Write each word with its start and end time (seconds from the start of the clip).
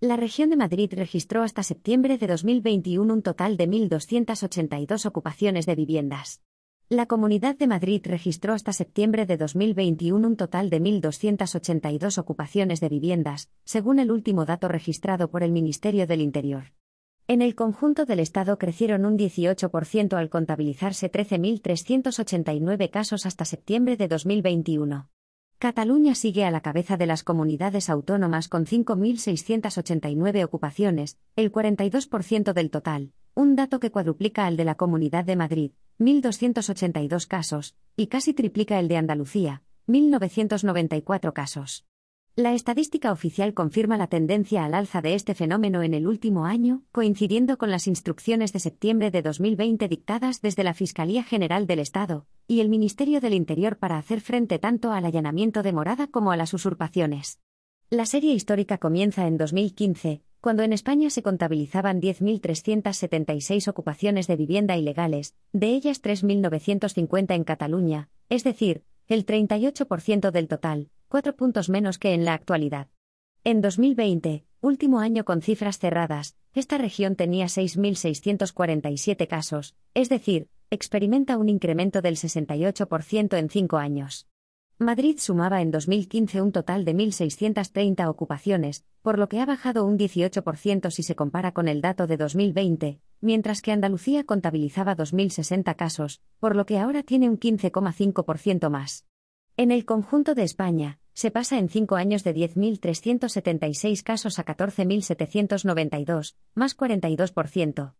La 0.00 0.16
región 0.16 0.48
de 0.48 0.54
Madrid 0.54 0.92
registró 0.94 1.42
hasta 1.42 1.64
septiembre 1.64 2.18
de 2.18 2.28
2021 2.28 3.12
un 3.12 3.20
total 3.20 3.56
de 3.56 3.68
1.282 3.68 5.06
ocupaciones 5.06 5.66
de 5.66 5.74
viviendas. 5.74 6.40
La 6.88 7.06
Comunidad 7.06 7.56
de 7.56 7.66
Madrid 7.66 8.00
registró 8.04 8.54
hasta 8.54 8.72
septiembre 8.72 9.26
de 9.26 9.36
2021 9.36 10.24
un 10.24 10.36
total 10.36 10.70
de 10.70 10.80
1.282 10.80 12.16
ocupaciones 12.16 12.78
de 12.78 12.88
viviendas, 12.88 13.50
según 13.64 13.98
el 13.98 14.12
último 14.12 14.44
dato 14.44 14.68
registrado 14.68 15.32
por 15.32 15.42
el 15.42 15.50
Ministerio 15.50 16.06
del 16.06 16.20
Interior. 16.20 16.72
En 17.26 17.42
el 17.42 17.56
conjunto 17.56 18.04
del 18.04 18.20
Estado 18.20 18.56
crecieron 18.56 19.04
un 19.04 19.18
18% 19.18 20.16
al 20.16 20.30
contabilizarse 20.30 21.10
13.389 21.10 22.88
casos 22.88 23.26
hasta 23.26 23.44
septiembre 23.44 23.96
de 23.96 24.06
2021. 24.06 25.10
Cataluña 25.58 26.14
sigue 26.14 26.44
a 26.44 26.52
la 26.52 26.60
cabeza 26.60 26.96
de 26.96 27.06
las 27.06 27.24
comunidades 27.24 27.90
autónomas 27.90 28.46
con 28.46 28.64
5.689 28.64 30.44
ocupaciones, 30.44 31.18
el 31.34 31.50
42% 31.50 32.52
del 32.52 32.70
total, 32.70 33.12
un 33.34 33.56
dato 33.56 33.80
que 33.80 33.90
cuadruplica 33.90 34.46
al 34.46 34.56
de 34.56 34.64
la 34.64 34.76
Comunidad 34.76 35.24
de 35.24 35.34
Madrid, 35.34 35.72
1.282 35.98 37.26
casos, 37.26 37.74
y 37.96 38.06
casi 38.06 38.34
triplica 38.34 38.78
el 38.78 38.86
de 38.86 38.98
Andalucía, 38.98 39.64
1.994 39.88 41.32
casos. 41.32 41.87
La 42.38 42.54
estadística 42.54 43.10
oficial 43.10 43.52
confirma 43.52 43.96
la 43.96 44.06
tendencia 44.06 44.64
al 44.64 44.74
alza 44.74 45.02
de 45.02 45.14
este 45.14 45.34
fenómeno 45.34 45.82
en 45.82 45.92
el 45.92 46.06
último 46.06 46.44
año, 46.44 46.84
coincidiendo 46.92 47.58
con 47.58 47.72
las 47.72 47.88
instrucciones 47.88 48.52
de 48.52 48.60
septiembre 48.60 49.10
de 49.10 49.22
2020 49.22 49.88
dictadas 49.88 50.40
desde 50.40 50.62
la 50.62 50.72
Fiscalía 50.72 51.24
General 51.24 51.66
del 51.66 51.80
Estado 51.80 52.28
y 52.46 52.60
el 52.60 52.68
Ministerio 52.68 53.20
del 53.20 53.34
Interior 53.34 53.76
para 53.76 53.98
hacer 53.98 54.20
frente 54.20 54.60
tanto 54.60 54.92
al 54.92 55.04
allanamiento 55.04 55.64
de 55.64 55.72
morada 55.72 56.06
como 56.06 56.30
a 56.30 56.36
las 56.36 56.54
usurpaciones. 56.54 57.40
La 57.90 58.06
serie 58.06 58.34
histórica 58.34 58.78
comienza 58.78 59.26
en 59.26 59.36
2015, 59.36 60.22
cuando 60.40 60.62
en 60.62 60.72
España 60.72 61.10
se 61.10 61.24
contabilizaban 61.24 62.00
10.376 62.00 63.66
ocupaciones 63.66 64.28
de 64.28 64.36
vivienda 64.36 64.76
ilegales, 64.76 65.34
de 65.52 65.70
ellas 65.70 66.00
3.950 66.04 67.34
en 67.34 67.42
Cataluña, 67.42 68.10
es 68.28 68.44
decir, 68.44 68.84
el 69.08 69.26
38% 69.26 70.30
del 70.30 70.46
total, 70.46 70.90
cuatro 71.08 71.34
puntos 71.34 71.68
menos 71.70 71.98
que 71.98 72.12
en 72.12 72.24
la 72.24 72.34
actualidad. 72.34 72.88
En 73.42 73.60
2020, 73.62 74.44
último 74.60 75.00
año 75.00 75.24
con 75.24 75.40
cifras 75.40 75.78
cerradas, 75.78 76.36
esta 76.52 76.76
región 76.76 77.16
tenía 77.16 77.46
6.647 77.46 79.26
casos, 79.26 79.74
es 79.94 80.08
decir, 80.10 80.48
experimenta 80.70 81.38
un 81.38 81.48
incremento 81.48 82.02
del 82.02 82.16
68% 82.16 83.38
en 83.38 83.48
cinco 83.48 83.78
años. 83.78 84.26
Madrid 84.80 85.16
sumaba 85.18 85.60
en 85.62 85.70
2015 85.70 86.42
un 86.42 86.52
total 86.52 86.84
de 86.84 86.94
1.630 86.94 88.06
ocupaciones, 88.08 88.84
por 89.02 89.18
lo 89.18 89.28
que 89.28 89.40
ha 89.40 89.46
bajado 89.46 89.84
un 89.84 89.98
18% 89.98 90.90
si 90.90 91.02
se 91.02 91.16
compara 91.16 91.52
con 91.52 91.66
el 91.66 91.80
dato 91.80 92.06
de 92.06 92.16
2020, 92.16 93.00
mientras 93.20 93.60
que 93.62 93.72
Andalucía 93.72 94.24
contabilizaba 94.24 94.94
2.060 94.94 95.74
casos, 95.74 96.20
por 96.38 96.54
lo 96.54 96.66
que 96.66 96.78
ahora 96.78 97.02
tiene 97.02 97.28
un 97.28 97.40
15,5% 97.40 98.70
más. 98.70 99.04
En 99.60 99.72
el 99.72 99.84
conjunto 99.84 100.36
de 100.36 100.44
España, 100.44 101.00
se 101.14 101.32
pasa 101.32 101.58
en 101.58 101.68
cinco 101.68 101.96
años 101.96 102.22
de 102.22 102.32
10.376 102.32 104.04
casos 104.04 104.38
a 104.38 104.44
14.792, 104.44 106.36
más 106.54 106.76
42%. 106.76 107.94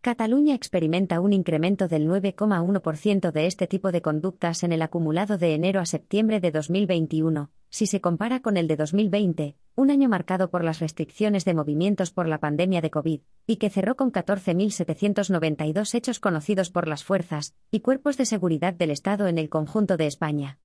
Cataluña 0.00 0.56
experimenta 0.56 1.20
un 1.20 1.32
incremento 1.32 1.86
del 1.86 2.08
9,1% 2.08 3.30
de 3.30 3.46
este 3.46 3.68
tipo 3.68 3.92
de 3.92 4.02
conductas 4.02 4.64
en 4.64 4.72
el 4.72 4.82
acumulado 4.82 5.38
de 5.38 5.54
enero 5.54 5.78
a 5.78 5.86
septiembre 5.86 6.40
de 6.40 6.50
2021, 6.50 7.52
si 7.70 7.86
se 7.86 8.00
compara 8.00 8.40
con 8.40 8.56
el 8.56 8.66
de 8.66 8.74
2020, 8.74 9.56
un 9.76 9.92
año 9.92 10.08
marcado 10.08 10.50
por 10.50 10.64
las 10.64 10.80
restricciones 10.80 11.44
de 11.44 11.54
movimientos 11.54 12.10
por 12.10 12.26
la 12.26 12.40
pandemia 12.40 12.80
de 12.80 12.90
COVID, 12.90 13.20
y 13.46 13.56
que 13.58 13.70
cerró 13.70 13.94
con 13.94 14.10
14.792 14.10 15.94
hechos 15.94 16.18
conocidos 16.18 16.70
por 16.70 16.88
las 16.88 17.04
fuerzas 17.04 17.54
y 17.70 17.80
cuerpos 17.80 18.16
de 18.16 18.26
seguridad 18.26 18.74
del 18.74 18.90
Estado 18.90 19.28
en 19.28 19.38
el 19.38 19.48
conjunto 19.48 19.96
de 19.96 20.08
España. 20.08 20.58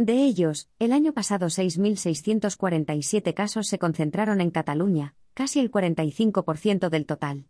De 0.00 0.24
ellos, 0.24 0.70
el 0.78 0.92
año 0.92 1.12
pasado 1.12 1.48
6.647 1.48 3.34
casos 3.34 3.68
se 3.68 3.78
concentraron 3.78 4.40
en 4.40 4.50
Cataluña, 4.50 5.14
casi 5.34 5.60
el 5.60 5.70
45% 5.70 6.88
del 6.88 7.04
total. 7.04 7.44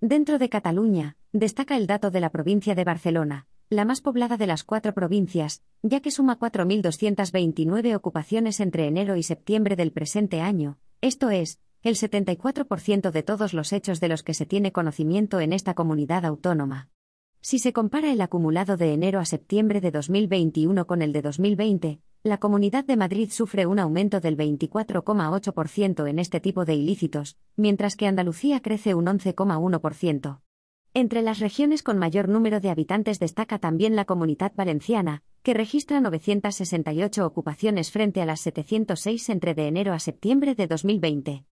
Dentro 0.00 0.38
de 0.38 0.48
Cataluña, 0.48 1.18
destaca 1.34 1.76
el 1.76 1.86
dato 1.86 2.10
de 2.10 2.20
la 2.20 2.30
provincia 2.30 2.74
de 2.74 2.84
Barcelona, 2.84 3.48
la 3.68 3.84
más 3.84 4.00
poblada 4.00 4.38
de 4.38 4.46
las 4.46 4.64
cuatro 4.64 4.94
provincias, 4.94 5.62
ya 5.82 6.00
que 6.00 6.10
suma 6.10 6.38
4.229 6.38 7.94
ocupaciones 7.94 8.60
entre 8.60 8.86
enero 8.86 9.16
y 9.16 9.22
septiembre 9.22 9.76
del 9.76 9.92
presente 9.92 10.40
año, 10.40 10.78
esto 11.02 11.28
es, 11.28 11.60
el 11.82 11.96
74% 11.96 13.10
de 13.10 13.22
todos 13.22 13.52
los 13.52 13.74
hechos 13.74 14.00
de 14.00 14.08
los 14.08 14.22
que 14.22 14.32
se 14.32 14.46
tiene 14.46 14.72
conocimiento 14.72 15.38
en 15.38 15.52
esta 15.52 15.74
comunidad 15.74 16.24
autónoma. 16.24 16.88
Si 17.42 17.58
se 17.58 17.72
compara 17.72 18.12
el 18.12 18.20
acumulado 18.20 18.76
de 18.76 18.92
enero 18.92 19.18
a 19.18 19.24
septiembre 19.24 19.80
de 19.80 19.90
2021 19.90 20.86
con 20.86 21.00
el 21.00 21.14
de 21.14 21.22
2020, 21.22 22.00
la 22.22 22.36
Comunidad 22.36 22.84
de 22.84 22.98
Madrid 22.98 23.30
sufre 23.30 23.64
un 23.64 23.78
aumento 23.78 24.20
del 24.20 24.36
24,8% 24.36 26.06
en 26.06 26.18
este 26.18 26.40
tipo 26.40 26.66
de 26.66 26.74
ilícitos, 26.74 27.38
mientras 27.56 27.96
que 27.96 28.06
Andalucía 28.06 28.60
crece 28.60 28.94
un 28.94 29.06
11,1%. 29.06 30.40
Entre 30.92 31.22
las 31.22 31.38
regiones 31.38 31.82
con 31.82 31.96
mayor 31.96 32.28
número 32.28 32.60
de 32.60 32.68
habitantes 32.68 33.18
destaca 33.18 33.58
también 33.58 33.96
la 33.96 34.04
Comunidad 34.04 34.52
Valenciana, 34.54 35.22
que 35.42 35.54
registra 35.54 36.02
968 36.02 37.24
ocupaciones 37.24 37.90
frente 37.90 38.20
a 38.20 38.26
las 38.26 38.40
706 38.40 39.30
entre 39.30 39.54
de 39.54 39.66
enero 39.66 39.94
a 39.94 39.98
septiembre 39.98 40.54
de 40.54 40.66
2020. 40.66 41.44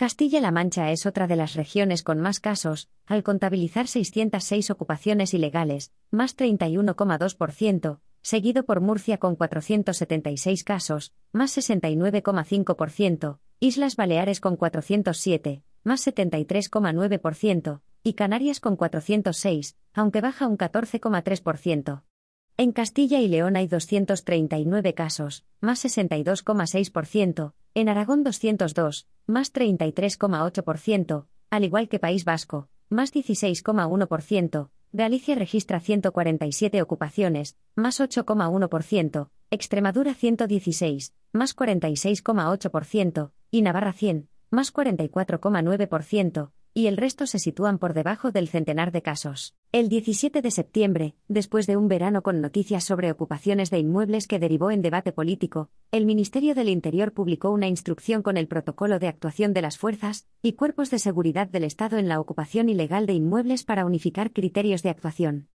Castilla-La 0.00 0.50
Mancha 0.50 0.90
es 0.92 1.04
otra 1.04 1.26
de 1.26 1.36
las 1.36 1.52
regiones 1.52 2.02
con 2.02 2.20
más 2.20 2.40
casos, 2.40 2.88
al 3.04 3.22
contabilizar 3.22 3.86
606 3.86 4.70
ocupaciones 4.70 5.34
ilegales, 5.34 5.92
más 6.10 6.38
31,2%, 6.38 8.00
seguido 8.22 8.64
por 8.64 8.80
Murcia 8.80 9.18
con 9.18 9.36
476 9.36 10.64
casos, 10.64 11.12
más 11.32 11.54
69,5%, 11.54 13.40
Islas 13.60 13.96
Baleares 13.96 14.40
con 14.40 14.56
407, 14.56 15.64
más 15.84 16.06
73,9%, 16.06 17.82
y 18.02 18.14
Canarias 18.14 18.60
con 18.60 18.76
406, 18.76 19.76
aunque 19.92 20.22
baja 20.22 20.46
un 20.46 20.56
14,3%. 20.56 22.04
En 22.56 22.72
Castilla 22.72 23.20
y 23.20 23.28
León 23.28 23.56
hay 23.56 23.68
239 23.68 24.94
casos, 24.94 25.44
más 25.60 25.84
62,6%, 25.84 27.52
en 27.74 27.88
Aragón 27.88 28.24
202, 28.24 29.06
más 29.30 29.52
33,8%, 29.52 31.26
al 31.50 31.64
igual 31.64 31.88
que 31.88 31.98
País 31.98 32.24
Vasco, 32.24 32.68
más 32.88 33.14
16,1%, 33.14 34.68
Galicia 34.92 35.36
registra 35.36 35.78
147 35.78 36.82
ocupaciones, 36.82 37.56
más 37.76 38.00
8,1%, 38.00 39.30
Extremadura 39.50 40.14
116, 40.14 41.14
más 41.32 41.56
46,8%, 41.56 43.30
y 43.52 43.62
Navarra 43.62 43.92
100, 43.92 44.28
más 44.50 44.74
44,9%, 44.74 46.50
y 46.72 46.86
el 46.86 46.96
resto 46.96 47.26
se 47.26 47.38
sitúan 47.38 47.78
por 47.78 47.94
debajo 47.94 48.30
del 48.30 48.48
centenar 48.48 48.92
de 48.92 49.02
casos. 49.02 49.54
El 49.72 49.88
17 49.88 50.42
de 50.42 50.50
septiembre, 50.50 51.14
después 51.28 51.66
de 51.66 51.76
un 51.76 51.88
verano 51.88 52.22
con 52.22 52.40
noticias 52.40 52.84
sobre 52.84 53.10
ocupaciones 53.10 53.70
de 53.70 53.78
inmuebles 53.78 54.26
que 54.26 54.38
derivó 54.38 54.70
en 54.70 54.82
debate 54.82 55.12
político, 55.12 55.70
el 55.90 56.06
Ministerio 56.06 56.54
del 56.54 56.68
Interior 56.68 57.12
publicó 57.12 57.50
una 57.50 57.68
instrucción 57.68 58.22
con 58.22 58.36
el 58.36 58.48
protocolo 58.48 58.98
de 58.98 59.08
actuación 59.08 59.52
de 59.52 59.62
las 59.62 59.78
fuerzas 59.78 60.26
y 60.42 60.52
cuerpos 60.52 60.90
de 60.90 60.98
seguridad 60.98 61.48
del 61.48 61.64
Estado 61.64 61.98
en 61.98 62.08
la 62.08 62.20
ocupación 62.20 62.68
ilegal 62.68 63.06
de 63.06 63.14
inmuebles 63.14 63.64
para 63.64 63.84
unificar 63.84 64.32
criterios 64.32 64.82
de 64.82 64.90
actuación. 64.90 65.48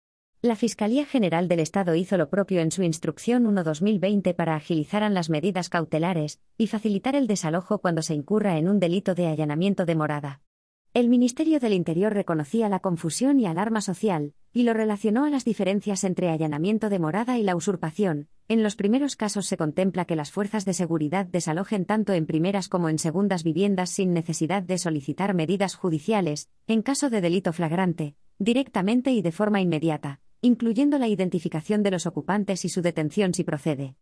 La 0.44 0.56
Fiscalía 0.56 1.06
General 1.06 1.46
del 1.46 1.60
Estado 1.60 1.94
hizo 1.94 2.16
lo 2.16 2.28
propio 2.28 2.60
en 2.60 2.72
su 2.72 2.82
instrucción 2.82 3.44
1-2020 3.44 4.34
para 4.34 4.56
agilizar 4.56 5.08
las 5.08 5.30
medidas 5.30 5.68
cautelares 5.68 6.40
y 6.58 6.66
facilitar 6.66 7.14
el 7.14 7.28
desalojo 7.28 7.78
cuando 7.78 8.02
se 8.02 8.14
incurra 8.14 8.58
en 8.58 8.68
un 8.68 8.80
delito 8.80 9.14
de 9.14 9.28
allanamiento 9.28 9.86
de 9.86 9.94
morada. 9.94 10.40
El 10.94 11.08
Ministerio 11.08 11.58
del 11.58 11.72
Interior 11.72 12.12
reconocía 12.12 12.68
la 12.68 12.78
confusión 12.78 13.40
y 13.40 13.46
alarma 13.46 13.80
social, 13.80 14.34
y 14.52 14.64
lo 14.64 14.74
relacionó 14.74 15.24
a 15.24 15.30
las 15.30 15.42
diferencias 15.42 16.04
entre 16.04 16.28
allanamiento 16.28 16.90
de 16.90 16.98
morada 16.98 17.38
y 17.38 17.42
la 17.42 17.56
usurpación. 17.56 18.28
En 18.46 18.62
los 18.62 18.76
primeros 18.76 19.16
casos 19.16 19.46
se 19.46 19.56
contempla 19.56 20.04
que 20.04 20.16
las 20.16 20.30
fuerzas 20.30 20.66
de 20.66 20.74
seguridad 20.74 21.24
desalojen 21.24 21.86
tanto 21.86 22.12
en 22.12 22.26
primeras 22.26 22.68
como 22.68 22.90
en 22.90 22.98
segundas 22.98 23.42
viviendas 23.42 23.88
sin 23.88 24.12
necesidad 24.12 24.62
de 24.62 24.76
solicitar 24.76 25.32
medidas 25.32 25.76
judiciales, 25.76 26.50
en 26.66 26.82
caso 26.82 27.08
de 27.08 27.22
delito 27.22 27.54
flagrante, 27.54 28.14
directamente 28.38 29.12
y 29.12 29.22
de 29.22 29.32
forma 29.32 29.62
inmediata, 29.62 30.20
incluyendo 30.42 30.98
la 30.98 31.08
identificación 31.08 31.82
de 31.82 31.90
los 31.90 32.04
ocupantes 32.04 32.66
y 32.66 32.68
su 32.68 32.82
detención 32.82 33.32
si 33.32 33.44
procede. 33.44 33.96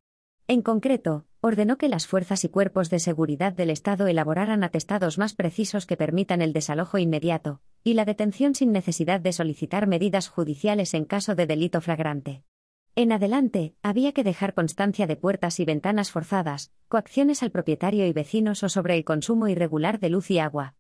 En 0.48 0.62
concreto, 0.62 1.26
ordenó 1.40 1.78
que 1.78 1.88
las 1.88 2.06
fuerzas 2.06 2.44
y 2.44 2.48
cuerpos 2.48 2.90
de 2.90 2.98
seguridad 2.98 3.52
del 3.52 3.70
Estado 3.70 4.06
elaboraran 4.06 4.64
atestados 4.64 5.18
más 5.18 5.34
precisos 5.34 5.86
que 5.86 5.96
permitan 5.96 6.42
el 6.42 6.52
desalojo 6.52 6.98
inmediato, 6.98 7.60
y 7.82 7.94
la 7.94 8.04
detención 8.04 8.54
sin 8.54 8.72
necesidad 8.72 9.20
de 9.20 9.32
solicitar 9.32 9.86
medidas 9.86 10.28
judiciales 10.28 10.94
en 10.94 11.04
caso 11.04 11.34
de 11.34 11.46
delito 11.46 11.80
flagrante. 11.80 12.42
En 12.96 13.12
adelante, 13.12 13.74
había 13.82 14.12
que 14.12 14.24
dejar 14.24 14.52
constancia 14.52 15.06
de 15.06 15.16
puertas 15.16 15.60
y 15.60 15.64
ventanas 15.64 16.10
forzadas, 16.10 16.72
coacciones 16.88 17.42
al 17.42 17.50
propietario 17.50 18.06
y 18.06 18.12
vecinos 18.12 18.62
o 18.62 18.68
sobre 18.68 18.96
el 18.96 19.04
consumo 19.04 19.48
irregular 19.48 20.00
de 20.00 20.10
luz 20.10 20.30
y 20.30 20.38
agua. 20.38 20.68